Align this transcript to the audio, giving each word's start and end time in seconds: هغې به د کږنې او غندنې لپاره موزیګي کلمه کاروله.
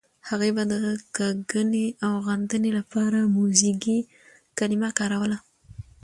هغې 0.29 0.49
به 0.55 0.63
د 0.71 0.73
کږنې 1.17 1.85
او 2.05 2.13
غندنې 2.27 2.71
لپاره 2.79 3.31
موزیګي 3.35 3.99
کلمه 4.57 4.89
کاروله. 4.97 5.37